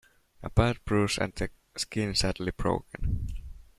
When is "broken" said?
2.57-3.27